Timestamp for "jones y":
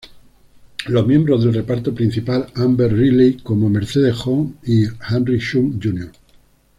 4.17-4.85